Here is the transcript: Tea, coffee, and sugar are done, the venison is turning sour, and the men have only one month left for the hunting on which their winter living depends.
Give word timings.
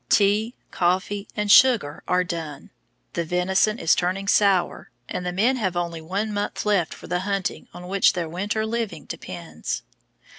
Tea, 0.09 0.55
coffee, 0.71 1.27
and 1.35 1.51
sugar 1.51 2.01
are 2.07 2.23
done, 2.23 2.71
the 3.13 3.23
venison 3.23 3.77
is 3.77 3.93
turning 3.93 4.27
sour, 4.27 4.89
and 5.07 5.23
the 5.27 5.31
men 5.31 5.57
have 5.57 5.77
only 5.77 6.01
one 6.01 6.33
month 6.33 6.65
left 6.65 6.91
for 6.91 7.05
the 7.05 7.19
hunting 7.19 7.67
on 7.71 7.87
which 7.87 8.13
their 8.13 8.27
winter 8.27 8.65
living 8.65 9.05
depends. 9.05 9.83